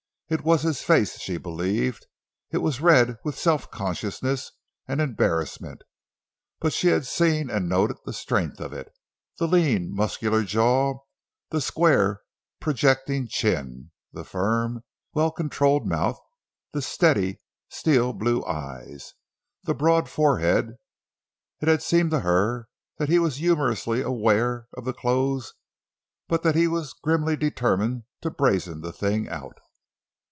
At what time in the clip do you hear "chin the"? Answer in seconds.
13.27-14.23